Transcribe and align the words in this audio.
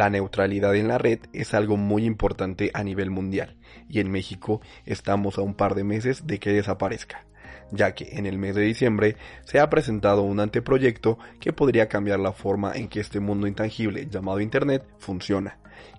La 0.00 0.08
neutralidad 0.08 0.74
en 0.76 0.88
la 0.88 0.96
red 0.96 1.18
es 1.34 1.52
algo 1.52 1.76
muy 1.76 2.06
importante 2.06 2.70
a 2.72 2.82
nivel 2.82 3.10
mundial 3.10 3.58
y 3.86 4.00
en 4.00 4.10
México 4.10 4.62
estamos 4.86 5.36
a 5.36 5.42
un 5.42 5.52
par 5.52 5.74
de 5.74 5.84
meses 5.84 6.26
de 6.26 6.38
que 6.38 6.54
desaparezca, 6.54 7.26
ya 7.70 7.94
que 7.94 8.08
en 8.12 8.24
el 8.24 8.38
mes 8.38 8.54
de 8.54 8.62
diciembre 8.62 9.16
se 9.44 9.60
ha 9.60 9.68
presentado 9.68 10.22
un 10.22 10.40
anteproyecto 10.40 11.18
que 11.38 11.52
podría 11.52 11.90
cambiar 11.90 12.18
la 12.18 12.32
forma 12.32 12.72
en 12.74 12.88
que 12.88 12.98
este 12.98 13.20
mundo 13.20 13.46
intangible 13.46 14.08
llamado 14.10 14.40
Internet 14.40 14.86
funciona. 14.96 15.58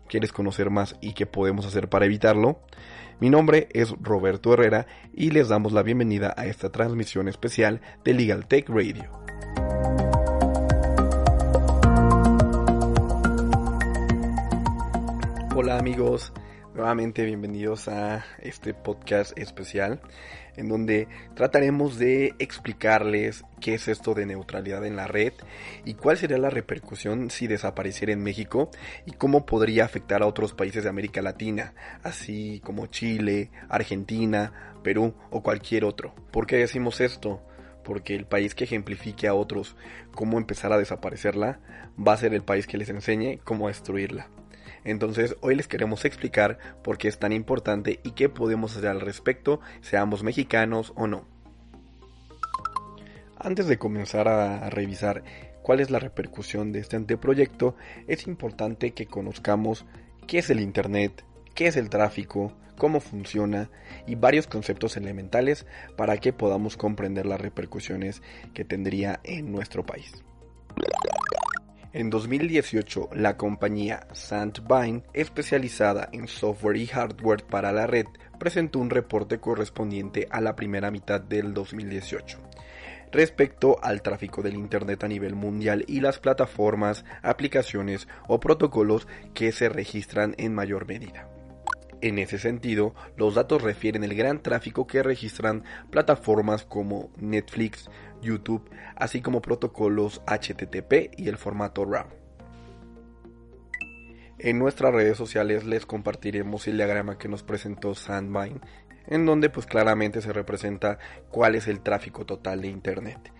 ¿Quieres 0.09 0.31
conocer 0.31 0.71
más 0.71 0.95
y 0.99 1.13
qué 1.13 1.27
podemos 1.27 1.68
hacer 1.68 1.88
para 1.88 2.05
evitarlo? 2.05 2.59
Mi 3.19 3.29
nombre 3.29 3.69
es 3.71 3.93
Roberto 4.02 4.52
Herrera 4.52 4.88
y 5.13 5.29
les 5.29 5.49
damos 5.49 5.74
la 5.74 5.83
bienvenida 5.83 6.33
a 6.36 6.47
esta 6.47 6.71
transmisión 6.71 7.27
especial 7.27 7.82
de 8.04 8.15
Legal 8.15 8.47
Tech 8.47 8.68
Radio. 8.68 9.21
Hola 15.64 15.78
amigos, 15.78 16.33
nuevamente 16.74 17.24
bienvenidos 17.24 17.88
a 17.88 18.25
este 18.39 18.74
podcast 18.74 19.38
especial 19.38 20.02
en 20.56 20.68
donde 20.68 21.07
trataremos 21.36 22.00
de 22.00 22.33
explicarles 22.39 23.43
qué 23.60 23.75
es 23.75 23.88
esto 23.88 24.16
de 24.16 24.25
neutralidad 24.25 24.83
en 24.88 24.96
la 24.96 25.05
red 25.05 25.33
y 25.86 25.93
cuál 25.93 26.18
sería 26.18 26.39
la 26.39 26.50
repercusión 26.50 27.29
si 27.29 27.46
desapareciera 27.46 28.11
en 28.11 28.24
México 28.24 28.71
y 29.05 29.11
cómo 29.11 29.46
podría 29.46 29.86
afectar 29.86 30.24
a 30.24 30.25
otros 30.25 30.55
países 30.55 30.82
de 30.82 30.89
América 30.89 31.21
Latina, 31.21 31.75
así 32.02 32.59
como 32.66 32.88
Chile, 32.88 33.52
Argentina, 33.69 34.73
Perú 34.81 35.13
o 35.30 35.44
cualquier 35.44 35.85
otro. 35.85 36.16
¿Por 36.31 36.47
qué 36.47 36.57
decimos 36.57 37.00
esto? 37.02 37.39
porque 37.83 38.16
el 38.16 38.25
país 38.25 38.55
que 38.55 38.63
ejemplifique 38.63 39.28
a 39.28 39.35
otros 39.35 39.75
cómo 40.16 40.39
empezar 40.39 40.73
a 40.73 40.78
desaparecerla 40.80 41.59
va 42.00 42.13
a 42.13 42.17
ser 42.17 42.33
el 42.33 42.44
país 42.44 42.66
que 42.66 42.78
les 42.78 42.89
enseñe 42.89 43.39
cómo 43.44 43.67
destruirla. 43.67 44.28
Entonces 44.83 45.35
hoy 45.41 45.55
les 45.55 45.67
queremos 45.67 46.05
explicar 46.05 46.57
por 46.83 46.97
qué 46.97 47.07
es 47.07 47.19
tan 47.19 47.33
importante 47.33 47.99
y 48.03 48.11
qué 48.11 48.29
podemos 48.29 48.75
hacer 48.75 48.89
al 48.89 49.01
respecto, 49.01 49.59
seamos 49.81 50.23
mexicanos 50.23 50.93
o 50.95 51.07
no. 51.07 51.25
Antes 53.38 53.67
de 53.67 53.77
comenzar 53.77 54.27
a 54.27 54.69
revisar 54.69 55.23
cuál 55.61 55.79
es 55.79 55.89
la 55.89 55.99
repercusión 55.99 56.71
de 56.71 56.79
este 56.79 56.95
anteproyecto, 56.95 57.75
es 58.07 58.27
importante 58.27 58.91
que 58.91 59.07
conozcamos 59.07 59.85
qué 60.27 60.39
es 60.39 60.49
el 60.49 60.59
Internet, 60.59 61.25
qué 61.55 61.67
es 61.67 61.75
el 61.75 61.89
tráfico, 61.89 62.53
cómo 62.77 62.99
funciona 62.99 63.69
y 64.07 64.16
varios 64.16 64.47
conceptos 64.47 64.97
elementales 64.97 65.66
para 65.95 66.17
que 66.17 66.33
podamos 66.33 66.77
comprender 66.77 67.25
las 67.25 67.39
repercusiones 67.39 68.21
que 68.53 68.66
tendría 68.66 69.19
en 69.23 69.51
nuestro 69.51 69.85
país. 69.85 70.23
En 71.94 72.09
2018, 72.09 73.09
la 73.16 73.36
compañía 73.36 74.08
Sandvine, 74.14 75.03
especializada 75.14 76.08
en 76.14 76.30
software 76.30 76.78
y 76.78 76.88
hardware 76.88 77.44
para 77.44 77.73
la 77.73 77.86
red, 77.86 78.06
presentó 78.39 78.80
un 78.80 78.89
reporte 78.89 79.39
correspondiente 79.39 80.25
a 80.31 80.39
la 80.39 80.56
primera 80.56 80.89
mitad 80.89 81.19
del 81.19 81.53
2018 81.53 82.39
respecto 83.12 83.78
al 83.84 84.02
tráfico 84.02 84.42
del 84.42 84.56
Internet 84.56 85.03
a 85.03 85.08
nivel 85.09 85.36
mundial 85.36 85.84
y 85.86 86.00
las 86.00 86.19
plataformas, 86.19 87.03
aplicaciones 87.22 88.08
o 88.30 88.39
protocolos 88.39 89.06
que 89.34 89.52
se 89.52 89.67
registran 89.67 90.34
en 90.38 90.56
mayor 90.56 90.88
medida. 90.88 91.28
En 92.02 92.17
ese 92.17 92.39
sentido, 92.39 92.95
los 93.16 93.35
datos 93.35 93.61
refieren 93.61 94.03
el 94.03 94.16
gran 94.16 94.41
tráfico 94.41 94.88
que 94.88 95.03
registran 95.03 95.63
plataformas 95.91 96.66
como 96.66 97.11
Netflix, 97.17 97.91
YouTube, 98.23 98.67
así 98.95 99.22
como 99.22 99.41
protocolos 99.41 100.22
HTTP 100.25 101.13
y 101.16 101.29
el 101.29 101.38
formato 101.38 101.85
RAW. 101.85 102.07
En 104.39 104.57
nuestras 104.57 104.91
redes 104.91 105.16
sociales 105.16 105.63
les 105.66 105.85
compartiremos 105.85 106.67
el 106.67 106.78
diagrama 106.78 107.19
que 107.19 107.28
nos 107.28 107.44
presentó 107.44 107.94
Sandvine, 107.94 108.59
en 109.06 109.28
donde 109.28 109.51
pues 109.51 109.68
claramente 109.68 110.22
se 110.22 110.33
representa 110.33 110.97
cuál 111.29 111.53
es 111.53 111.68
el 111.68 111.81
tráfico 111.81 112.25
total 112.25 112.62
de 112.62 112.69
Internet. 112.69 113.31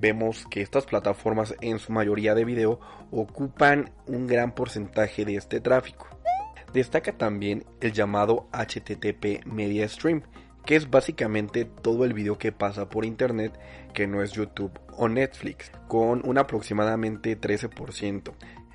Vemos 0.00 0.44
que 0.50 0.60
estas 0.60 0.86
plataformas 0.86 1.54
en 1.60 1.78
su 1.78 1.92
mayoría 1.92 2.34
de 2.34 2.44
video 2.44 2.80
ocupan 3.12 3.92
un 4.06 4.26
gran 4.26 4.52
porcentaje 4.52 5.24
de 5.24 5.36
este 5.36 5.60
tráfico. 5.60 6.08
Destaca 6.72 7.12
también 7.12 7.64
el 7.80 7.92
llamado 7.92 8.48
HTTP 8.52 9.46
Media 9.46 9.88
Stream, 9.88 10.22
que 10.66 10.76
es 10.76 10.90
básicamente 10.90 11.64
todo 11.64 12.04
el 12.04 12.12
video 12.12 12.36
que 12.36 12.52
pasa 12.52 12.90
por 12.90 13.04
internet 13.06 13.58
que 13.94 14.06
no 14.06 14.22
es 14.22 14.32
YouTube 14.32 14.78
o 14.92 15.08
Netflix, 15.08 15.72
con 15.88 16.26
un 16.28 16.36
aproximadamente 16.36 17.40
13%. 17.40 18.34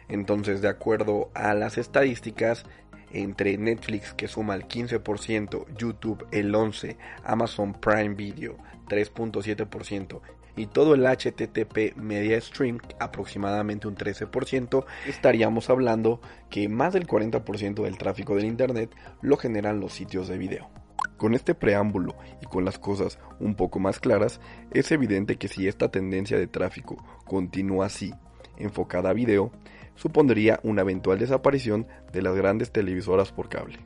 Entonces, 0.09 0.61
de 0.61 0.69
acuerdo 0.69 1.29
a 1.35 1.53
las 1.53 1.77
estadísticas, 1.77 2.65
entre 3.11 3.57
Netflix 3.57 4.13
que 4.13 4.27
suma 4.27 4.55
el 4.55 4.67
15%, 4.67 5.67
YouTube 5.77 6.25
el 6.31 6.53
11%, 6.53 6.97
Amazon 7.23 7.73
Prime 7.73 8.15
Video 8.15 8.57
3.7% 8.89 10.19
y 10.55 10.67
todo 10.67 10.93
el 10.93 11.05
HTTP 11.05 11.95
Media 11.95 12.39
Stream, 12.39 12.79
aproximadamente 12.99 13.87
un 13.87 13.95
13%, 13.95 14.85
estaríamos 15.07 15.69
hablando 15.69 16.21
que 16.49 16.69
más 16.69 16.93
del 16.93 17.07
40% 17.07 17.83
del 17.83 17.97
tráfico 17.97 18.35
del 18.35 18.45
Internet 18.45 18.95
lo 19.21 19.37
generan 19.37 19.79
los 19.79 19.93
sitios 19.93 20.27
de 20.27 20.37
video. 20.37 20.69
Con 21.17 21.33
este 21.33 21.55
preámbulo 21.55 22.15
y 22.41 22.45
con 22.45 22.65
las 22.65 22.77
cosas 22.77 23.19
un 23.39 23.55
poco 23.55 23.79
más 23.79 23.99
claras, 23.99 24.39
es 24.71 24.91
evidente 24.91 25.37
que 25.37 25.47
si 25.47 25.67
esta 25.67 25.89
tendencia 25.89 26.37
de 26.37 26.47
tráfico 26.47 27.03
continúa 27.25 27.87
así, 27.87 28.13
enfocada 28.57 29.09
a 29.09 29.13
video, 29.13 29.51
supondría 29.95 30.59
una 30.63 30.81
eventual 30.81 31.19
desaparición 31.19 31.87
de 32.11 32.21
las 32.21 32.35
grandes 32.35 32.71
televisoras 32.71 33.31
por 33.31 33.49
cable. 33.49 33.79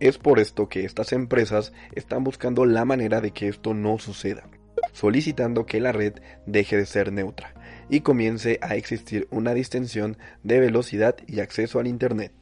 Es 0.00 0.18
por 0.18 0.40
esto 0.40 0.68
que 0.68 0.84
estas 0.84 1.12
empresas 1.12 1.72
están 1.92 2.24
buscando 2.24 2.64
la 2.64 2.84
manera 2.84 3.20
de 3.20 3.30
que 3.30 3.48
esto 3.48 3.72
no 3.72 3.98
suceda 3.98 4.44
solicitando 4.92 5.66
que 5.66 5.80
la 5.80 5.92
red 5.92 6.14
deje 6.46 6.76
de 6.76 6.86
ser 6.86 7.12
neutra 7.12 7.54
y 7.88 8.00
comience 8.00 8.58
a 8.62 8.76
existir 8.76 9.28
una 9.30 9.54
distensión 9.54 10.16
de 10.42 10.60
velocidad 10.60 11.16
y 11.26 11.40
acceso 11.40 11.78
al 11.78 11.86
Internet. 11.86 12.32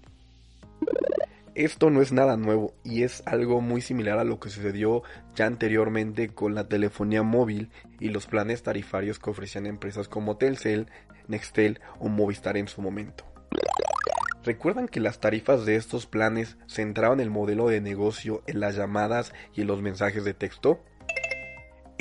Esto 1.55 1.91
no 1.91 2.01
es 2.01 2.13
nada 2.13 2.37
nuevo 2.37 2.73
y 2.85 3.03
es 3.03 3.23
algo 3.27 3.61
muy 3.61 3.81
similar 3.81 4.19
a 4.19 4.25
lo 4.25 4.39
que 4.39 4.49
sucedió 4.49 5.03
ya 5.35 5.47
anteriormente 5.47 6.29
con 6.29 6.55
la 6.55 6.69
telefonía 6.69 7.23
móvil 7.23 7.71
y 7.99 8.09
los 8.09 8.27
planes 8.27 8.63
tarifarios 8.63 9.19
que 9.19 9.31
ofrecían 9.31 9.67
empresas 9.67 10.09
como 10.09 10.37
Telcel, 10.37 10.87
Nextel 11.29 11.81
o 11.99 12.09
Movistar 12.09 12.57
en 12.57 12.69
su 12.69 12.81
momento. 12.81 13.25
¿Recuerdan 14.45 14.89
que 14.89 15.01
las 15.01 15.21
tarifas 15.21 15.67
de 15.67 15.77
estos 15.77 16.07
planes 16.07 16.57
centraban 16.67 17.21
el 17.21 17.29
modelo 17.29 17.69
de 17.69 17.81
negocio 17.81 18.43
en 18.47 18.61
las 18.61 18.77
llamadas 18.77 19.35
y 19.55 19.63
en 19.63 19.67
los 19.67 19.83
mensajes 19.83 20.25
de 20.25 20.33
texto? 20.33 20.81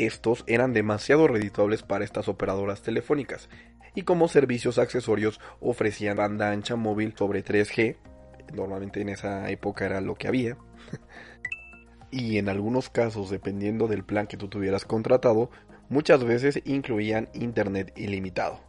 Estos 0.06 0.44
eran 0.48 0.74
demasiado 0.74 1.28
redituables 1.28 1.84
para 1.84 2.04
estas 2.04 2.28
operadoras 2.28 2.82
telefónicas 2.82 3.50
y 3.96 4.04
como 4.04 4.28
servicios 4.28 4.78
accesorios 4.78 5.40
ofrecían 5.60 6.18
banda 6.18 6.52
ancha 6.52 6.76
móvil 6.76 7.14
sobre 7.18 7.44
3G, 7.44 7.98
normalmente 8.54 9.02
en 9.02 9.10
esa 9.10 9.50
época 9.50 9.86
era 9.86 10.02
lo 10.02 10.16
que 10.16 10.28
había, 10.28 10.58
y 12.12 12.38
en 12.38 12.50
algunos 12.50 12.90
casos, 12.90 13.30
dependiendo 13.30 13.88
del 13.88 14.04
plan 14.04 14.28
que 14.28 14.38
tú 14.38 14.48
tuvieras 14.48 14.86
contratado, 14.86 15.50
muchas 15.90 16.24
veces 16.24 16.62
incluían 16.66 17.30
internet 17.34 17.94
ilimitado. 17.96 18.62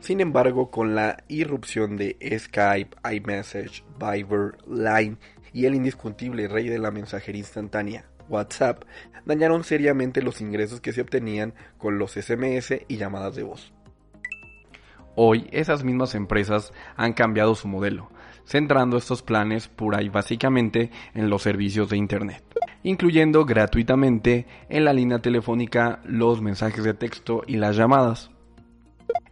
Sin 0.00 0.20
embargo, 0.20 0.70
con 0.70 0.94
la 0.94 1.24
irrupción 1.28 1.96
de 1.96 2.16
Skype, 2.38 2.96
iMessage, 3.12 3.84
Viber, 3.98 4.56
Line 4.68 5.16
y 5.52 5.66
el 5.66 5.74
indiscutible 5.74 6.48
rey 6.48 6.68
de 6.68 6.78
la 6.78 6.90
mensajería 6.90 7.40
instantánea, 7.40 8.04
WhatsApp, 8.28 8.84
dañaron 9.24 9.64
seriamente 9.64 10.22
los 10.22 10.40
ingresos 10.40 10.80
que 10.80 10.92
se 10.92 11.00
obtenían 11.00 11.54
con 11.78 11.98
los 11.98 12.12
SMS 12.12 12.74
y 12.88 12.96
llamadas 12.96 13.34
de 13.34 13.42
voz. 13.42 13.72
Hoy 15.14 15.48
esas 15.50 15.82
mismas 15.82 16.14
empresas 16.14 16.72
han 16.96 17.14
cambiado 17.14 17.54
su 17.54 17.68
modelo, 17.68 18.10
centrando 18.44 18.98
estos 18.98 19.22
planes 19.22 19.66
pura 19.66 20.02
y 20.02 20.10
básicamente 20.10 20.90
en 21.14 21.30
los 21.30 21.42
servicios 21.42 21.88
de 21.88 21.96
Internet, 21.96 22.44
incluyendo 22.82 23.46
gratuitamente 23.46 24.46
en 24.68 24.84
la 24.84 24.92
línea 24.92 25.20
telefónica 25.20 26.00
los 26.04 26.42
mensajes 26.42 26.84
de 26.84 26.92
texto 26.92 27.42
y 27.46 27.56
las 27.56 27.76
llamadas. 27.76 28.30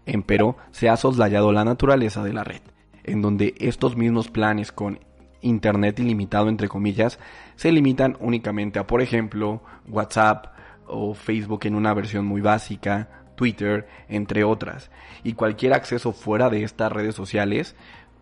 Empero 0.07 0.57
se 0.71 0.89
ha 0.89 0.97
soslayado 0.97 1.53
la 1.53 1.65
naturaleza 1.65 2.25
de 2.25 2.33
la 2.33 2.45
red, 2.45 2.63
en 3.05 3.21
donde 3.21 3.55
estos 3.59 3.95
mismos 3.95 4.31
planes 4.31 4.73
con 4.73 5.01
Internet 5.45 6.01
ilimitado, 6.01 6.49
entre 6.49 6.69
comillas, 6.69 7.19
se 7.57 7.71
limitan 7.71 8.17
únicamente 8.21 8.79
a, 8.79 8.87
por 8.87 9.03
ejemplo, 9.03 9.63
WhatsApp 9.89 10.47
o 10.87 11.15
Facebook 11.15 11.67
en 11.67 11.75
una 11.75 11.95
versión 11.95 12.27
muy 12.27 12.41
básica, 12.41 13.25
Twitter, 13.37 13.87
entre 14.09 14.45
otras. 14.45 14.91
Y 15.23 15.35
cualquier 15.35 15.75
acceso 15.75 16.13
fuera 16.13 16.51
de 16.51 16.65
estas 16.65 16.93
redes 16.93 17.15
sociales 17.15 17.77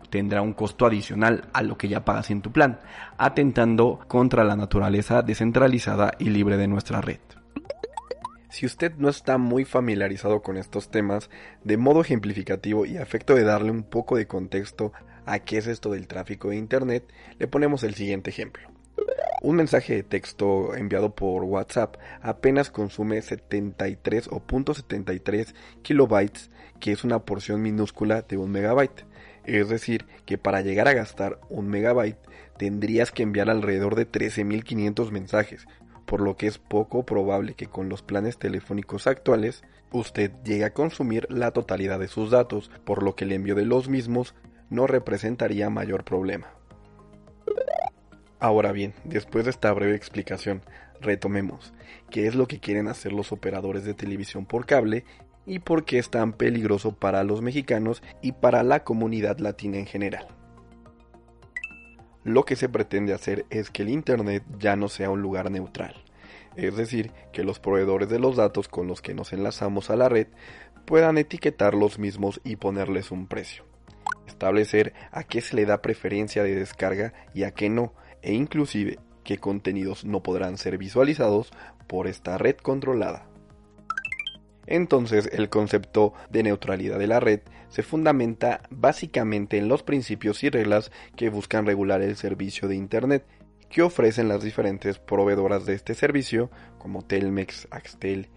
tendrá 0.09 0.41
un 0.41 0.53
costo 0.53 0.85
adicional 0.85 1.49
a 1.53 1.63
lo 1.63 1.77
que 1.77 1.87
ya 1.87 2.05
pagas 2.05 2.29
en 2.29 2.41
tu 2.41 2.51
plan, 2.51 2.79
atentando 3.17 3.99
contra 4.07 4.43
la 4.43 4.55
naturaleza 4.55 5.21
descentralizada 5.21 6.13
y 6.19 6.29
libre 6.29 6.57
de 6.57 6.67
nuestra 6.67 7.01
red. 7.01 7.19
Si 8.49 8.67
usted 8.67 8.93
no 8.97 9.09
está 9.09 9.39
muy 9.39 9.65
familiarizado 9.65 10.43
con 10.43 10.57
estos 10.57 10.91
temas, 10.91 11.31
de 11.63 11.77
modo 11.77 12.01
ejemplificativo 12.01 12.85
y 12.85 12.97
a 12.97 13.01
efecto 13.01 13.33
de 13.33 13.43
darle 13.43 13.71
un 13.71 13.81
poco 13.81 14.15
de 14.15 14.27
contexto 14.27 14.93
a 15.25 15.39
qué 15.39 15.57
es 15.57 15.67
esto 15.67 15.91
del 15.91 16.07
tráfico 16.07 16.49
de 16.49 16.57
Internet, 16.57 17.03
le 17.39 17.47
ponemos 17.47 17.83
el 17.83 17.95
siguiente 17.95 18.29
ejemplo. 18.29 18.69
Un 19.41 19.57
mensaje 19.57 19.95
de 19.95 20.03
texto 20.03 20.73
enviado 20.75 21.15
por 21.15 21.43
WhatsApp 21.43 21.97
apenas 22.21 22.69
consume 22.69 23.21
73 23.21 24.29
o 24.29 24.41
.73 24.45 25.53
kilobytes, 25.81 26.49
que 26.79 26.91
es 26.91 27.03
una 27.03 27.19
porción 27.19 27.61
minúscula 27.61 28.21
de 28.21 28.37
un 28.37 28.51
megabyte. 28.51 29.05
Es 29.43 29.67
decir, 29.67 30.05
que 30.25 30.37
para 30.37 30.61
llegar 30.61 30.87
a 30.87 30.93
gastar 30.93 31.41
un 31.49 31.67
megabyte 31.67 32.19
tendrías 32.57 33.11
que 33.11 33.23
enviar 33.23 33.49
alrededor 33.49 33.95
de 33.95 34.09
13.500 34.09 35.11
mensajes, 35.11 35.67
por 36.05 36.21
lo 36.21 36.37
que 36.37 36.47
es 36.47 36.57
poco 36.57 37.05
probable 37.05 37.55
que 37.55 37.67
con 37.67 37.89
los 37.89 38.01
planes 38.01 38.37
telefónicos 38.37 39.07
actuales 39.07 39.63
usted 39.91 40.31
llegue 40.45 40.63
a 40.63 40.73
consumir 40.73 41.27
la 41.29 41.51
totalidad 41.51 41.99
de 41.99 42.07
sus 42.07 42.31
datos, 42.31 42.71
por 42.85 43.03
lo 43.03 43.15
que 43.15 43.25
el 43.25 43.33
envío 43.33 43.55
de 43.55 43.65
los 43.65 43.89
mismos 43.89 44.35
no 44.73 44.87
representaría 44.87 45.69
mayor 45.69 46.03
problema. 46.03 46.47
Ahora 48.39 48.71
bien, 48.71 48.93
después 49.05 49.45
de 49.45 49.51
esta 49.51 49.71
breve 49.71 49.95
explicación, 49.95 50.63
retomemos 50.99 51.73
qué 52.09 52.27
es 52.27 52.35
lo 52.35 52.47
que 52.47 52.59
quieren 52.59 52.87
hacer 52.87 53.13
los 53.13 53.31
operadores 53.31 53.85
de 53.85 53.93
televisión 53.93 54.45
por 54.45 54.65
cable 54.65 55.05
y 55.45 55.59
por 55.59 55.85
qué 55.85 55.99
es 55.99 56.09
tan 56.09 56.33
peligroso 56.33 56.93
para 56.93 57.23
los 57.23 57.41
mexicanos 57.41 58.01
y 58.21 58.31
para 58.31 58.63
la 58.63 58.83
comunidad 58.83 59.37
latina 59.37 59.77
en 59.77 59.85
general. 59.85 60.27
Lo 62.23 62.43
que 62.43 62.55
se 62.55 62.67
pretende 62.67 63.13
hacer 63.13 63.45
es 63.49 63.69
que 63.69 63.83
el 63.83 63.89
Internet 63.89 64.43
ya 64.57 64.75
no 64.75 64.87
sea 64.87 65.09
un 65.09 65.21
lugar 65.21 65.51
neutral, 65.51 66.03
es 66.55 66.75
decir, 66.75 67.11
que 67.31 67.43
los 67.43 67.59
proveedores 67.59 68.09
de 68.09 68.19
los 68.19 68.37
datos 68.37 68.67
con 68.67 68.87
los 68.87 69.01
que 69.01 69.13
nos 69.13 69.33
enlazamos 69.33 69.89
a 69.89 69.97
la 69.97 70.09
red 70.09 70.27
puedan 70.85 71.17
etiquetar 71.17 71.75
los 71.75 71.99
mismos 71.99 72.41
y 72.43 72.55
ponerles 72.55 73.11
un 73.11 73.27
precio. 73.27 73.72
Establecer 74.27 74.93
a 75.11 75.23
qué 75.23 75.41
se 75.41 75.55
le 75.55 75.65
da 75.65 75.81
preferencia 75.81 76.43
de 76.43 76.55
descarga 76.55 77.13
y 77.33 77.43
a 77.43 77.51
qué 77.51 77.69
no, 77.69 77.93
e 78.21 78.33
inclusive 78.33 78.99
qué 79.23 79.37
contenidos 79.37 80.05
no 80.05 80.23
podrán 80.23 80.57
ser 80.57 80.77
visualizados 80.77 81.51
por 81.87 82.07
esta 82.07 82.37
red 82.37 82.57
controlada. 82.57 83.27
Entonces 84.65 85.29
el 85.33 85.49
concepto 85.49 86.13
de 86.29 86.43
neutralidad 86.43 86.99
de 86.99 87.07
la 87.07 87.19
red 87.19 87.41
se 87.69 87.83
fundamenta 87.83 88.61
básicamente 88.69 89.57
en 89.57 89.67
los 89.67 89.83
principios 89.83 90.43
y 90.43 90.49
reglas 90.49 90.91
que 91.15 91.29
buscan 91.29 91.65
regular 91.65 92.01
el 92.01 92.15
servicio 92.15 92.67
de 92.67 92.75
Internet 92.75 93.25
que 93.69 93.81
ofrecen 93.81 94.27
las 94.27 94.43
diferentes 94.43 94.99
proveedoras 94.99 95.65
de 95.65 95.73
este 95.73 95.95
servicio 95.95 96.51
como 96.77 97.01
Telmex, 97.01 97.67
Axtel, 97.71 98.29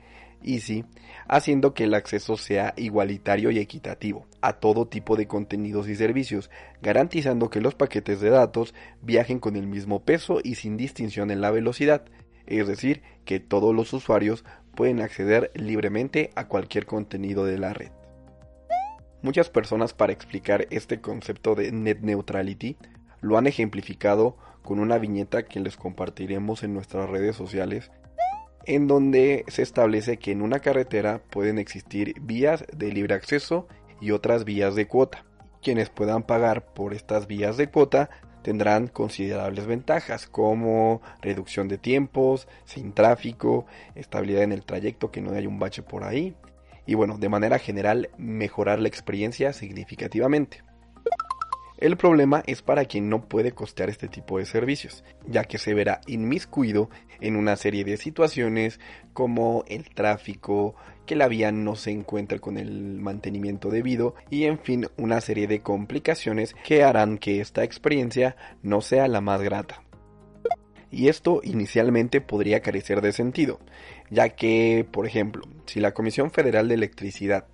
Easy, 0.43 0.85
haciendo 1.29 1.75
que 1.75 1.85
el 1.85 1.95
acceso 1.95 2.37
sea 2.37 2.75
igualitario 2.77 3.51
y 3.51 3.59
equitativo 3.59 4.27
a 4.41 4.55
todo 4.55 4.87
tipo 4.87 5.17
de 5.17 5.27
contenidos 5.27 5.89
y 5.89 5.97
servicios, 5.97 6.51
garantizando 6.83 7.51
que 7.51 7.61
los 7.61 7.75
paquetes 7.75 8.21
de 8.21 8.31
datos 8.31 8.75
viajen 9.03 9.39
con 9.39 9.57
el 9.57 9.67
mismo 9.67 10.05
peso 10.05 10.39
y 10.43 10.55
sin 10.55 10.77
distinción 10.77 11.31
en 11.31 11.41
la 11.41 11.51
velocidad, 11.51 12.05
es 12.47 12.67
decir, 12.69 13.03
que 13.25 13.41
todos 13.41 13.75
los 13.75 13.93
usuarios 13.93 14.45
pueden 14.75 15.01
acceder 15.01 15.51
libremente 15.55 16.31
a 16.37 16.47
cualquier 16.47 16.87
contenido 16.87 17.45
de 17.45 17.59
la 17.59 17.73
red. 17.73 17.91
Muchas 19.23 19.51
personas 19.51 19.95
para 19.95 20.13
explicar 20.13 20.69
este 20.71 21.01
concepto 21.01 21.55
de 21.57 21.73
net 21.73 22.01
neutrality 22.03 22.77
lo 23.21 23.39
han 23.39 23.47
ejemplificado 23.49 24.37
con 24.63 24.79
una 24.79 24.99
viñeta 24.99 25.45
que 25.45 25.59
les 25.61 25.77
compartiremos 25.77 26.63
en 26.63 26.75
nuestras 26.75 27.09
redes 27.09 27.35
sociales, 27.35 27.91
en 28.67 28.87
donde 28.87 29.45
se 29.49 29.63
establece 29.63 30.19
que 30.19 30.33
en 30.33 30.43
una 30.43 30.61
carretera 30.61 31.23
pueden 31.31 31.59
existir 31.59 32.15
vías 32.21 32.65
de 32.77 32.93
libre 32.93 33.15
acceso 33.15 33.67
y 34.01 34.11
otras 34.11 34.45
vías 34.45 34.75
de 34.75 34.87
cuota. 34.87 35.25
Quienes 35.63 35.89
puedan 35.89 36.23
pagar 36.23 36.75
por 36.75 36.93
estas 36.93 37.27
vías 37.27 37.57
de 37.57 37.69
cuota 37.69 38.11
tendrán 38.43 38.87
considerables 38.89 39.67
ventajas 39.67 40.27
como 40.27 41.01
reducción 41.21 41.69
de 41.69 41.79
tiempos, 41.79 42.47
sin 42.65 42.93
tráfico, 42.93 43.67
estabilidad 43.95 44.43
en 44.43 44.53
el 44.53 44.65
trayecto, 44.65 45.11
que 45.11 45.21
no 45.21 45.33
haya 45.33 45.49
un 45.49 45.59
bache 45.59 45.83
por 45.83 46.05
ahí 46.05 46.37
y 46.87 46.95
bueno, 46.95 47.19
de 47.19 47.29
manera 47.29 47.59
general 47.59 48.11
mejorar 48.17 48.79
la 48.79 48.89
experiencia 48.89 49.53
significativamente. 49.53 50.63
El 51.79 51.99
problema 51.99 52.43
es 52.47 52.63
para 52.63 52.87
quien 52.87 53.11
no 53.11 53.29
puede 53.29 53.53
costear 53.53 53.91
este 53.91 54.09
tipo 54.09 54.39
de 54.39 54.47
servicios, 54.47 55.05
ya 55.27 55.45
que 55.45 55.59
se 55.59 55.75
verá 55.75 56.01
inmiscuido 56.07 56.89
en 57.21 57.37
una 57.37 57.57
serie 57.57 57.85
de 57.85 57.99
situaciones 57.99 58.81
como 59.13 59.63
el 59.69 59.91
tráfico, 59.91 60.75
que 61.05 61.17
la 61.17 61.29
vía 61.29 61.53
no 61.53 61.77
se 61.77 61.91
encuentre 61.91 62.41
con 62.41 62.57
el 62.57 62.99
mantenimiento 62.99 63.71
debido 63.71 64.15
y 64.31 64.45
en 64.45 64.59
fin 64.59 64.89
una 64.97 65.21
serie 65.21 65.47
de 65.47 65.61
complicaciones 65.61 66.55
que 66.65 66.83
harán 66.83 67.19
que 67.19 67.41
esta 67.41 67.63
experiencia 67.63 68.37
no 68.63 68.81
sea 68.81 69.07
la 69.07 69.21
más 69.21 69.43
grata. 69.43 69.83
Y 70.91 71.09
esto 71.09 71.43
inicialmente 71.45 72.23
podría 72.23 72.61
carecer 72.61 73.03
de 73.03 73.13
sentido, 73.13 73.61
ya 74.11 74.31
que, 74.31 74.87
por 74.91 75.07
ejemplo, 75.07 75.43
si 75.67 75.81
la 75.81 75.93
Comisión 75.93 76.31
Federal 76.31 76.69
de 76.69 76.75
Electricidad 76.75 77.47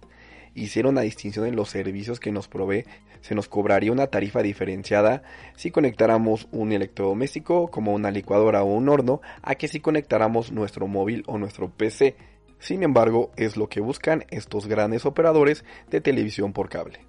hiciera 0.54 0.88
una 0.88 1.00
distinción 1.00 1.46
en 1.46 1.56
los 1.56 1.70
servicios 1.70 2.20
que 2.20 2.30
nos 2.30 2.46
provee, 2.46 2.84
se 3.22 3.34
nos 3.34 3.48
cobraría 3.48 3.92
una 3.92 4.08
tarifa 4.08 4.42
diferenciada 4.42 5.22
si 5.56 5.70
conectáramos 5.70 6.48
un 6.50 6.72
electrodoméstico 6.72 7.68
como 7.70 7.94
una 7.94 8.10
licuadora 8.10 8.62
o 8.62 8.66
un 8.66 8.88
horno 8.88 9.22
a 9.42 9.54
que 9.54 9.68
si 9.68 9.80
conectáramos 9.80 10.52
nuestro 10.52 10.88
móvil 10.88 11.22
o 11.26 11.38
nuestro 11.38 11.70
PC, 11.70 12.16
sin 12.58 12.82
embargo, 12.82 13.32
es 13.36 13.56
lo 13.56 13.68
que 13.68 13.80
buscan 13.80 14.24
estos 14.30 14.66
grandes 14.66 15.06
operadores 15.06 15.64
de 15.90 16.00
televisión 16.00 16.52
por 16.52 16.68
cable. 16.68 17.00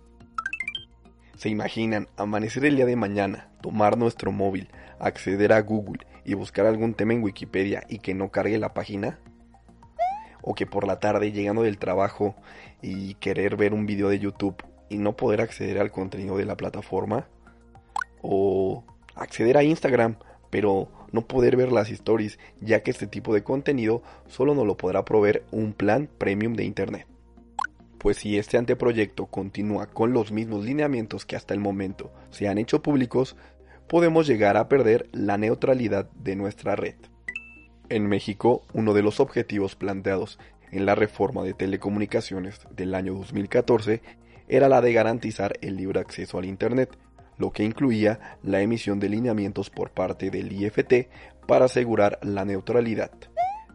¿Se 1.36 1.50
imaginan 1.50 2.08
amanecer 2.16 2.66
el 2.66 2.76
día 2.76 2.86
de 2.86 2.96
mañana, 2.96 3.50
tomar 3.62 3.98
nuestro 3.98 4.32
móvil, 4.32 4.70
acceder 5.00 5.52
a 5.52 5.62
Google 5.62 6.06
y 6.26 6.36
buscar 6.36 6.66
algún 6.66 6.94
tema 6.94 7.14
en 7.14 7.24
Wikipedia 7.24 7.84
y 7.90 8.00
que 8.00 8.14
no 8.14 8.30
cargue 8.30 8.58
la 8.58 8.74
página? 8.74 9.20
¿O 10.42 10.54
que 10.54 10.66
por 10.66 10.88
la 10.88 11.00
tarde 11.00 11.32
llegando 11.32 11.64
del 11.64 11.78
trabajo 11.78 12.36
y 12.82 13.16
querer 13.16 13.56
ver 13.56 13.74
un 13.74 13.86
video 13.86 14.10
de 14.10 14.20
YouTube 14.20 14.64
y 14.94 14.98
no 14.98 15.16
poder 15.16 15.42
acceder 15.42 15.80
al 15.80 15.92
contenido 15.92 16.38
de 16.38 16.46
la 16.46 16.58
plataforma? 16.58 17.28
¿O 18.22 18.84
acceder 19.16 19.58
a 19.58 19.64
Instagram 19.64 20.16
pero 20.54 20.88
no 21.12 21.26
poder 21.26 21.58
ver 21.58 21.72
las 21.72 21.90
stories, 21.90 22.38
ya 22.62 22.84
que 22.84 22.92
este 22.92 23.08
tipo 23.08 23.34
de 23.34 23.44
contenido 23.44 24.04
solo 24.28 24.54
nos 24.54 24.68
lo 24.68 24.78
podrá 24.78 25.04
proveer 25.04 25.44
un 25.50 25.74
plan 25.74 26.08
premium 26.20 26.54
de 26.54 26.64
internet. 26.64 27.08
Pues 27.98 28.18
si 28.18 28.38
este 28.38 28.60
anteproyecto 28.60 29.26
continúa 29.26 29.88
con 29.88 30.14
los 30.14 30.32
mismos 30.32 30.64
lineamientos 30.64 31.26
que 31.26 31.36
hasta 31.36 31.56
el 31.56 31.60
momento 31.60 32.12
se 32.30 32.48
han 32.48 32.60
hecho 32.60 32.84
públicos, 32.84 33.36
podemos 33.88 34.28
llegar 34.28 34.56
a 34.56 34.70
perder 34.70 35.10
la 35.12 35.40
neutralidad 35.40 36.08
de 36.12 36.36
nuestra 36.36 36.76
red. 36.76 36.98
En 37.90 38.06
México, 38.06 38.62
uno 38.74 38.94
de 38.94 39.02
los 39.02 39.20
objetivos 39.20 39.76
planteados 39.76 40.38
en 40.72 40.86
la 40.86 40.94
reforma 40.94 41.42
de 41.42 41.56
telecomunicaciones 41.56 42.60
del 42.76 42.94
año 42.94 43.16
2014 43.16 44.04
era 44.48 44.70
la 44.70 44.82
de 44.82 44.94
garantizar 44.94 45.58
el 45.62 45.78
libre 45.78 46.00
acceso 46.00 46.38
al 46.38 46.46
Internet, 46.46 46.98
lo 47.38 47.52
que 47.52 47.64
incluía 47.64 48.38
la 48.44 48.62
emisión 48.62 49.00
de 49.00 49.10
lineamientos 49.10 49.70
por 49.70 49.92
parte 49.92 50.30
del 50.30 50.52
IFT 50.52 51.08
para 51.48 51.66
asegurar 51.66 52.20
la 52.22 52.46
neutralidad. 52.46 53.12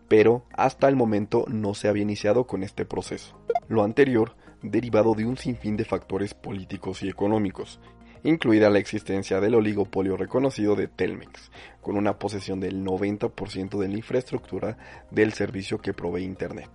Pero 0.09 0.45
hasta 0.55 0.89
el 0.89 0.97
momento 0.97 1.45
no 1.49 1.75
se 1.75 1.89
había 1.89 2.03
iniciado 2.03 2.47
con 2.47 2.63
este 2.63 2.87
proceso. 2.87 3.39
Lo 3.69 3.85
anterior 3.85 4.37
derivado 4.63 5.15
de 5.15 5.27
un 5.27 5.37
sinfín 5.37 5.77
de 5.77 5.85
factores 5.85 6.35
políticos 6.35 7.03
y 7.03 7.09
económicos, 7.09 7.81
incluida 8.25 8.71
la 8.71 8.79
existencia 8.79 9.41
del 9.41 9.55
oligopolio 9.55 10.17
reconocido 10.17 10.75
de 10.75 10.89
Telmex, 10.89 11.51
con 11.81 11.97
una 11.97 12.19
posesión 12.19 12.61
del 12.61 12.85
90% 12.85 13.79
de 13.79 13.89
la 13.89 13.97
infraestructura 13.97 14.79
del 15.11 15.33
servicio 15.33 15.79
que 15.79 15.95
provee 15.95 16.25
Internet. 16.25 16.71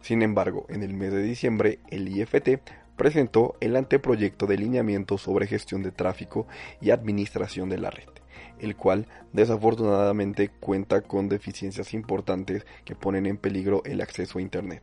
Sin 0.00 0.22
embargo, 0.22 0.66
en 0.68 0.82
el 0.82 0.92
mes 0.92 1.12
de 1.12 1.22
diciembre, 1.22 1.78
el 1.88 2.08
IFT 2.08 2.60
presentó 2.96 3.56
el 3.60 3.76
anteproyecto 3.76 4.46
de 4.46 4.58
lineamiento 4.58 5.18
sobre 5.18 5.46
gestión 5.46 5.82
de 5.82 5.90
tráfico 5.90 6.46
y 6.80 6.90
administración 6.90 7.68
de 7.68 7.78
la 7.78 7.90
red, 7.90 8.08
el 8.58 8.76
cual 8.76 9.06
desafortunadamente 9.32 10.48
cuenta 10.48 11.02
con 11.02 11.28
deficiencias 11.28 11.94
importantes 11.94 12.66
que 12.84 12.94
ponen 12.94 13.26
en 13.26 13.36
peligro 13.36 13.82
el 13.84 14.00
acceso 14.00 14.38
a 14.38 14.42
Internet. 14.42 14.82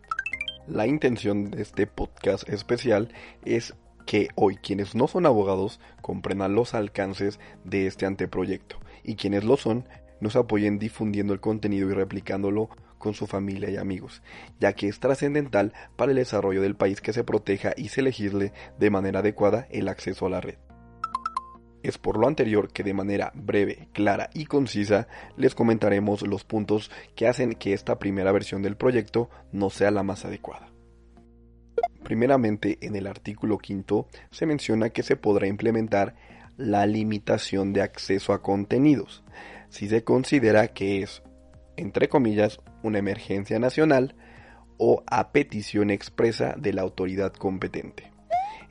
La 0.68 0.88
intención 0.88 1.52
de 1.52 1.62
este 1.62 1.88
podcast 1.88 2.48
especial 2.48 3.14
es 3.44 3.74
que 4.06 4.30
hoy 4.36 4.58
quienes 4.58 4.96
no 4.96 5.08
son 5.08 5.26
abogados 5.26 5.80
comprendan 6.02 6.56
los 6.56 6.74
alcances 6.74 7.40
de 7.64 7.88
este 7.88 8.06
anteproyecto 8.06 8.78
y 9.04 9.16
quienes 9.16 9.44
lo 9.44 9.58
son 9.58 9.86
nos 10.20 10.36
apoyen 10.36 10.80
difundiendo 10.80 11.34
el 11.34 11.40
contenido 11.40 11.90
y 11.90 11.94
replicándolo 11.94 12.70
con 13.02 13.14
su 13.14 13.28
familia 13.28 13.70
y 13.70 13.76
amigos, 13.76 14.22
ya 14.60 14.72
que 14.72 14.88
es 14.88 15.02
trascendental 15.02 15.74
para 15.98 16.12
el 16.12 16.18
desarrollo 16.18 16.62
del 16.62 16.76
país 16.76 17.02
que 17.02 17.12
se 17.12 17.26
proteja 17.26 17.74
y 17.76 17.90
se 17.90 18.02
legisle 18.02 18.54
de 18.80 18.90
manera 18.90 19.20
adecuada 19.20 19.68
el 19.72 19.90
acceso 19.90 20.28
a 20.28 20.30
la 20.30 20.40
red. 20.40 20.56
Es 21.84 21.98
por 21.98 22.18
lo 22.18 22.28
anterior 22.28 22.72
que 22.72 22.84
de 22.84 22.94
manera 22.94 23.32
breve, 23.34 23.90
clara 23.92 24.30
y 24.34 24.46
concisa 24.46 25.08
les 25.36 25.56
comentaremos 25.56 26.22
los 26.22 26.44
puntos 26.44 26.92
que 27.16 27.28
hacen 27.28 27.56
que 27.56 27.74
esta 27.74 27.98
primera 27.98 28.32
versión 28.32 28.62
del 28.62 28.78
proyecto 28.78 29.30
no 29.52 29.70
sea 29.72 29.90
la 29.92 30.04
más 30.04 30.24
adecuada. 30.24 30.70
Primeramente, 32.04 32.78
en 32.82 32.96
el 32.96 33.08
artículo 33.08 33.58
quinto 33.58 34.08
se 34.30 34.46
menciona 34.46 34.90
que 34.90 35.02
se 35.02 35.16
podrá 35.16 35.48
implementar 35.48 36.16
la 36.58 36.86
limitación 36.86 37.74
de 37.74 37.82
acceso 37.82 38.34
a 38.34 38.44
contenidos, 38.44 39.24
si 39.70 39.88
se 39.88 40.04
considera 40.04 40.68
que 40.68 41.02
es, 41.02 41.24
entre 41.78 42.10
comillas, 42.10 42.60
una 42.84 43.00
emergencia 43.00 43.60
nacional 43.60 44.16
o 44.78 45.04
a 45.08 45.32
petición 45.32 45.90
expresa 45.90 46.56
de 46.58 46.74
la 46.74 46.82
autoridad 46.82 47.34
competente. 47.34 48.12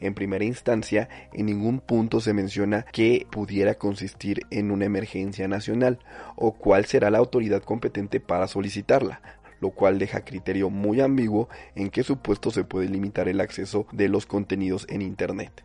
En 0.01 0.15
primera 0.15 0.45
instancia, 0.45 1.09
en 1.33 1.47
ningún 1.47 1.81
punto 1.81 2.21
se 2.21 2.33
menciona 2.33 2.87
que 2.91 3.27
pudiera 3.31 3.75
consistir 3.75 4.41
en 4.51 4.71
una 4.71 4.87
emergencia 4.87 5.47
nacional 5.47 5.99
o 6.37 6.55
cuál 6.55 6.87
será 6.87 7.11
la 7.11 7.19
autoridad 7.19 7.63
competente 7.63 8.19
para 8.19 8.49
solicitarla, 8.49 9.21
lo 9.61 9.71
cual 9.71 9.99
deja 9.99 10.25
criterio 10.25 10.71
muy 10.71 11.03
ambiguo 11.03 11.51
en 11.75 11.91
qué 11.91 12.03
supuesto 12.03 12.51
se 12.51 12.65
puede 12.65 12.89
limitar 12.89 13.29
el 13.29 13.41
acceso 13.41 13.87
de 13.93 14.09
los 14.09 14.25
contenidos 14.25 14.87
en 14.89 15.03
Internet. 15.03 15.65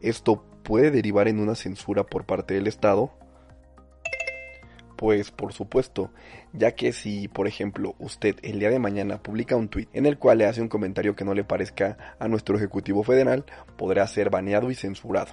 Esto 0.00 0.44
puede 0.62 0.92
derivar 0.92 1.26
en 1.26 1.40
una 1.40 1.56
censura 1.56 2.04
por 2.04 2.24
parte 2.24 2.54
del 2.54 2.68
Estado, 2.68 3.12
pues 5.00 5.30
por 5.30 5.54
supuesto, 5.54 6.10
ya 6.52 6.72
que 6.72 6.92
si, 6.92 7.26
por 7.26 7.48
ejemplo, 7.48 7.94
usted 7.98 8.36
el 8.42 8.58
día 8.58 8.68
de 8.68 8.78
mañana 8.78 9.22
publica 9.22 9.56
un 9.56 9.70
tweet 9.70 9.88
en 9.94 10.04
el 10.04 10.18
cual 10.18 10.36
le 10.36 10.44
hace 10.44 10.60
un 10.60 10.68
comentario 10.68 11.16
que 11.16 11.24
no 11.24 11.32
le 11.32 11.42
parezca 11.42 11.96
a 12.18 12.28
nuestro 12.28 12.58
Ejecutivo 12.58 13.02
Federal, 13.02 13.46
podrá 13.78 14.06
ser 14.06 14.28
baneado 14.28 14.70
y 14.70 14.74
censurado. 14.74 15.32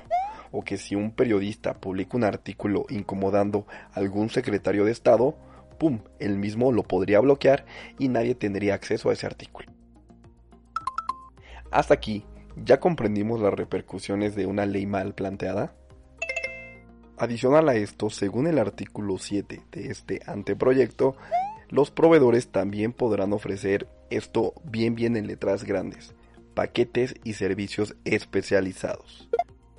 O 0.51 0.63
que 0.63 0.77
si 0.77 0.95
un 0.95 1.11
periodista 1.11 1.73
publica 1.73 2.15
un 2.15 2.23
artículo 2.23 2.85
incomodando 2.87 3.67
a 3.91 3.99
algún 3.99 4.29
secretario 4.29 4.85
de 4.85 4.93
Estado, 4.93 5.35
¡pum!, 5.77 5.99
él 6.19 6.37
mismo 6.37 6.71
lo 6.71 6.83
podría 6.83 7.19
bloquear 7.19 7.65
y 7.99 8.07
nadie 8.07 8.35
tendría 8.35 8.73
acceso 8.73 9.09
a 9.09 9.13
ese 9.13 9.25
artículo. 9.25 9.69
Hasta 11.71 11.93
aquí, 11.93 12.23
¿ya 12.55 12.79
comprendimos 12.79 13.41
las 13.41 13.53
repercusiones 13.53 14.33
de 14.33 14.45
una 14.45 14.65
ley 14.65 14.85
mal 14.85 15.13
planteada? 15.13 15.75
Adicional 17.19 17.67
a 17.67 17.73
esto, 17.73 18.11
según 18.11 18.45
el 18.45 18.59
artículo 18.59 19.17
7 19.17 19.63
de 19.71 19.87
este 19.87 20.21
anteproyecto, 20.27 21.15
los 21.67 21.89
proveedores 21.89 22.49
también 22.49 22.93
podrán 22.93 23.33
ofrecer 23.33 23.87
esto 24.11 24.53
bien 24.63 24.93
bien 24.93 25.17
en 25.17 25.25
letras 25.25 25.63
grandes, 25.63 26.13
paquetes 26.53 27.15
y 27.23 27.33
servicios 27.33 27.95
especializados, 28.05 29.29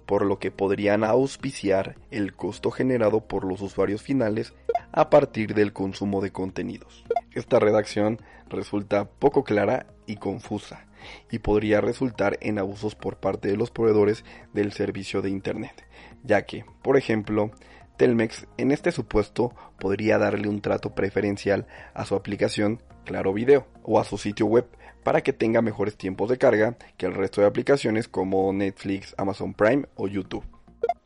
por 0.04 0.26
lo 0.26 0.40
que 0.40 0.50
podrían 0.50 1.04
auspiciar 1.04 1.94
el 2.10 2.34
costo 2.34 2.72
generado 2.72 3.20
por 3.20 3.44
los 3.44 3.62
usuarios 3.62 4.02
finales 4.02 4.52
a 4.90 5.08
partir 5.08 5.54
del 5.54 5.72
consumo 5.72 6.20
de 6.20 6.32
contenidos. 6.32 7.04
Esta 7.30 7.60
redacción 7.60 8.18
resulta 8.48 9.04
poco 9.04 9.44
clara 9.44 9.86
y 10.06 10.16
confusa 10.16 10.87
y 11.30 11.38
podría 11.38 11.80
resultar 11.80 12.38
en 12.40 12.58
abusos 12.58 12.94
por 12.94 13.16
parte 13.16 13.48
de 13.48 13.56
los 13.56 13.70
proveedores 13.70 14.24
del 14.52 14.72
servicio 14.72 15.22
de 15.22 15.30
Internet 15.30 15.88
ya 16.22 16.44
que, 16.44 16.64
por 16.82 16.96
ejemplo, 16.96 17.50
Telmex 17.96 18.46
en 18.56 18.70
este 18.70 18.92
supuesto 18.92 19.54
podría 19.80 20.18
darle 20.18 20.48
un 20.48 20.60
trato 20.60 20.94
preferencial 20.94 21.66
a 21.94 22.04
su 22.04 22.14
aplicación 22.14 22.82
Claro 23.04 23.32
Video 23.32 23.66
o 23.82 23.98
a 23.98 24.04
su 24.04 24.18
sitio 24.18 24.46
web 24.46 24.66
para 25.02 25.22
que 25.22 25.32
tenga 25.32 25.62
mejores 25.62 25.96
tiempos 25.96 26.28
de 26.28 26.38
carga 26.38 26.76
que 26.96 27.06
el 27.06 27.14
resto 27.14 27.40
de 27.40 27.46
aplicaciones 27.46 28.08
como 28.08 28.52
Netflix, 28.52 29.14
Amazon 29.16 29.54
Prime 29.54 29.86
o 29.96 30.06
YouTube. 30.06 30.44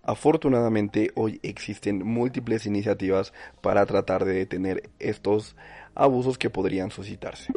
Afortunadamente 0.03 1.13
hoy 1.15 1.39
existen 1.43 2.05
múltiples 2.05 2.67
iniciativas 2.67 3.33
para 3.61 3.87
tratar 3.87 4.25
de 4.25 4.35
detener 4.35 4.91
estos 4.99 5.57
abusos 5.95 6.39
que 6.39 6.51
podrían 6.51 6.91
suscitarse. 6.91 7.53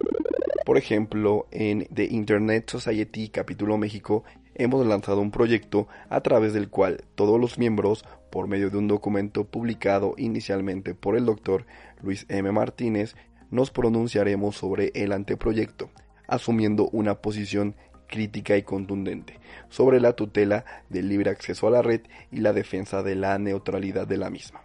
Por 0.65 0.79
ejemplo, 0.79 1.45
en 1.51 1.88
The 1.93 2.05
Internet 2.05 2.72
Society 2.72 3.29
Capítulo 3.29 3.77
México 3.77 4.24
hemos 4.55 4.84
lanzado 4.88 5.22
un 5.22 5.29
proyecto 5.29 5.88
a 6.10 6.22
través 6.22 6.53
del 6.53 6.69
cual 6.69 7.03
todos 7.13 7.39
los 7.39 7.60
miembros, 7.60 8.03
por 8.31 8.48
medio 8.48 8.72
de 8.72 8.77
un 8.77 8.88
documento 8.88 9.43
publicado 9.43 10.15
inicialmente 10.17 10.95
por 10.95 11.15
el 11.15 11.25
doctor 11.25 11.67
Luis 12.01 12.25
M. 12.29 12.51
Martínez, 12.51 13.15
nos 13.51 13.69
pronunciaremos 13.69 14.55
sobre 14.55 14.91
el 14.95 15.12
anteproyecto, 15.12 15.91
asumiendo 16.27 16.89
una 16.91 17.22
posición 17.22 17.75
crítica 18.07 18.57
y 18.57 18.63
contundente 18.63 19.39
sobre 19.69 20.00
la 20.00 20.13
tutela 20.13 20.65
del 20.89 21.10
libre 21.10 21.29
acceso 21.29 21.67
a 21.67 21.72
la 21.72 21.84
red 21.84 22.01
y 22.31 22.38
la 22.38 22.53
defensa 22.53 23.03
de 23.03 23.13
la 23.13 23.38
neutralidad 23.38 24.07
de 24.07 24.17
la 24.17 24.31
misma. 24.31 24.64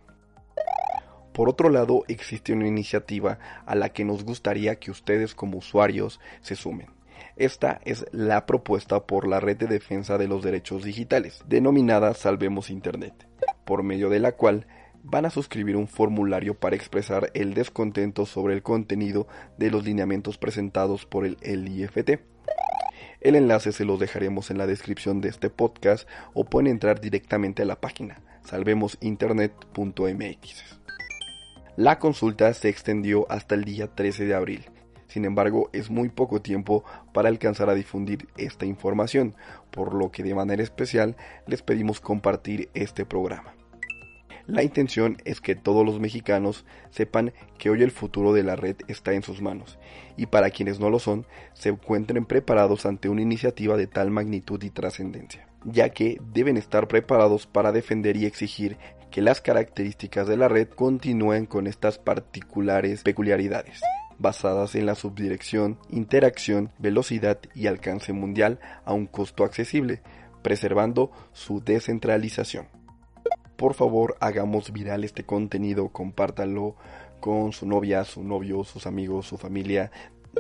Por 1.41 1.49
otro 1.49 1.71
lado, 1.71 2.05
existe 2.07 2.53
una 2.53 2.69
iniciativa 2.69 3.39
a 3.65 3.75
la 3.75 3.89
que 3.89 4.05
nos 4.05 4.25
gustaría 4.25 4.77
que 4.77 4.91
ustedes 4.91 5.35
como 5.35 5.57
usuarios 5.57 6.21
se 6.43 6.55
sumen 6.55 6.89
esta 7.37 7.81
es 7.87 8.05
la 8.13 8.45
propuesta 8.45 9.07
por 9.07 9.27
la 9.27 9.41
Red 9.41 9.57
de 9.57 9.67
Defensa 9.67 10.19
de 10.19 10.29
los 10.29 10.43
Derechos 10.43 10.85
Digitales, 10.85 11.43
denominada 11.47 12.13
Salvemos 12.13 12.69
Internet, 12.69 13.27
por 13.65 13.83
medio 13.83 14.11
de 14.11 14.19
la 14.19 14.33
cual 14.33 14.67
van 15.03 15.25
a 15.25 15.31
suscribir 15.31 15.79
un 15.79 15.89
formulario 15.89 16.61
para 16.61 16.77
expresar 16.77 17.31
el 17.33 17.55
descontento 17.55 18.27
sobre 18.27 18.53
el 18.53 18.63
contenido 18.63 19.27
de 19.57 19.71
los 19.71 19.87
lineamientos 19.87 20.37
presentados 20.37 21.07
por 21.07 21.25
el 21.25 21.39
LIFT. 21.41 22.21
El 23.23 23.35
enlace 23.35 23.73
se 23.73 23.87
los 23.87 23.99
dejaremos 23.99 24.51
en 24.51 24.59
la 24.59 24.67
descripción 24.67 25.23
de 25.23 25.31
este 25.31 25.49
podcast 25.49 26.07
o 26.35 26.45
pueden 26.45 26.67
entrar 26.67 27.01
directamente 27.01 27.63
a 27.63 27.65
la 27.65 27.81
página 27.81 28.21
salvemosinternet.mx. 28.45 30.80
La 31.81 31.99
consulta 31.99 32.53
se 32.53 32.69
extendió 32.69 33.25
hasta 33.31 33.55
el 33.55 33.65
día 33.65 33.87
13 33.87 34.27
de 34.27 34.35
abril 34.35 34.67
sin 35.11 35.25
embargo, 35.25 35.71
es 35.73 35.91
muy 35.91 36.09
poco 36.09 36.41
tiempo 36.41 36.85
para 37.13 37.29
alcanzar 37.29 37.69
a 37.69 37.75
difundir 37.75 38.29
esta 38.37 38.65
información, 38.65 39.35
por 39.73 39.93
lo 39.93 40.13
que 40.13 40.23
de 40.23 40.37
manera 40.37 40.63
especial 40.63 41.17
les 41.49 41.63
pedimos 41.63 42.01
compartir 42.01 42.71
este 42.75 43.05
programa. 43.05 43.55
La 44.47 44.63
intención 44.63 45.17
es 45.25 45.41
que 45.41 45.57
todos 45.57 45.85
los 45.85 45.99
mexicanos 45.99 46.65
sepan 46.91 47.33
que 47.59 47.71
hoy 47.71 47.83
el 47.83 47.91
futuro 47.91 48.33
de 48.33 48.45
la 48.45 48.55
red 48.55 48.77
está 48.87 49.13
en 49.13 49.23
sus 49.23 49.43
manos 49.43 49.81
y 50.17 50.27
para 50.27 50.51
quienes 50.51 50.79
no 50.79 50.91
lo 50.91 51.01
son, 51.01 51.27
se 51.55 51.71
encuentren 51.71 52.25
preparados 52.25 52.87
ante 52.87 53.09
una 53.09 53.23
iniciativa 53.23 53.77
de 53.77 53.89
tal 53.89 54.11
magnitud 54.11 54.63
y 54.63 54.71
trascendencia, 54.71 55.49
ya 55.65 55.89
que 55.89 56.21
deben 56.33 56.57
estar 56.57 56.87
preparados 56.87 57.49
para 57.49 57.73
defender 57.73 58.17
y 58.17 58.27
exigir 58.27 58.77
que 59.11 59.23
las 59.23 59.41
características 59.41 60.27
de 60.29 60.37
la 60.37 60.49
red 60.49 60.69
continúen 60.69 61.47
con 61.47 61.67
estas 61.67 61.99
particulares 61.99 63.03
peculiaridades 63.03 63.81
basadas 64.21 64.75
en 64.75 64.85
la 64.85 64.95
subdirección, 64.95 65.79
interacción, 65.89 66.71
velocidad 66.79 67.41
y 67.55 67.67
alcance 67.67 68.13
mundial 68.13 68.61
a 68.85 68.93
un 68.93 69.07
costo 69.07 69.45
accesible, 69.45 70.03
preservando 70.43 71.11
su 71.33 71.63
descentralización. 71.65 72.69
Por 73.57 73.75
favor, 73.75 74.17
hagamos 74.21 74.73
viral 74.73 75.05
este 75.05 75.25
contenido, 75.25 75.89
compártalo 75.89 76.77
con 77.21 77.53
su 77.53 77.67
novia, 77.67 78.05
su 78.05 78.23
novio, 78.23 78.63
sus 78.65 78.87
amigos, 78.87 79.27
su 79.27 79.39
familia, 79.39 79.91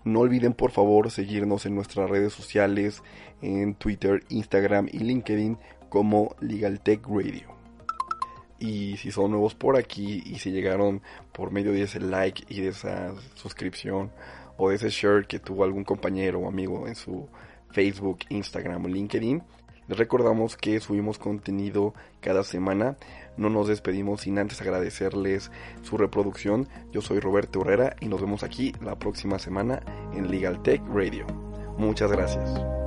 No 0.04 0.20
olviden 0.20 0.52
por 0.52 0.70
favor 0.70 1.10
seguirnos 1.10 1.66
en 1.66 1.74
nuestras 1.74 2.08
redes 2.08 2.32
sociales, 2.32 3.02
en 3.40 3.74
Twitter, 3.74 4.22
Instagram 4.28 4.86
y 4.92 5.00
LinkedIn 5.00 5.58
como 5.92 6.34
Legaltech 6.40 7.06
Radio. 7.06 7.54
Y 8.58 8.96
si 8.96 9.10
son 9.10 9.32
nuevos 9.32 9.54
por 9.54 9.76
aquí 9.76 10.22
y 10.24 10.38
si 10.38 10.50
llegaron 10.50 11.02
por 11.32 11.50
medio 11.50 11.72
de 11.72 11.82
ese 11.82 12.00
like 12.00 12.44
y 12.48 12.62
de 12.62 12.68
esa 12.68 13.12
suscripción 13.34 14.10
o 14.56 14.70
de 14.70 14.76
ese 14.76 14.88
share 14.88 15.26
que 15.26 15.38
tuvo 15.38 15.64
algún 15.64 15.84
compañero 15.84 16.38
o 16.38 16.48
amigo 16.48 16.88
en 16.88 16.94
su 16.94 17.28
Facebook, 17.72 18.20
Instagram 18.30 18.86
o 18.86 18.88
LinkedIn, 18.88 19.42
les 19.86 19.98
recordamos 19.98 20.56
que 20.56 20.80
subimos 20.80 21.18
contenido 21.18 21.92
cada 22.22 22.42
semana. 22.42 22.96
No 23.36 23.50
nos 23.50 23.68
despedimos 23.68 24.22
sin 24.22 24.38
antes 24.38 24.62
agradecerles 24.62 25.50
su 25.82 25.98
reproducción. 25.98 26.68
Yo 26.90 27.02
soy 27.02 27.20
Roberto 27.20 27.60
Herrera 27.60 27.96
y 28.00 28.06
nos 28.06 28.22
vemos 28.22 28.44
aquí 28.44 28.72
la 28.80 28.98
próxima 28.98 29.38
semana 29.38 29.82
en 30.14 30.30
Legal 30.30 30.62
Tech 30.62 30.80
Radio. 30.88 31.26
Muchas 31.76 32.10
gracias. 32.10 32.81